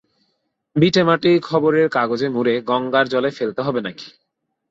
ভিটেমাটি 0.75 1.31
খররের 1.39 1.87
কাগজে 1.89 2.27
মুড়ে 2.29 2.53
গঙ্গার 2.61 3.05
জলে 3.07 3.29
ফেলতে 3.31 3.61
হবে 3.61 3.79
নাকি। 3.81 4.07